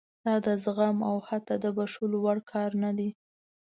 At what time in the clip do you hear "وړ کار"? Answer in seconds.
2.25-2.69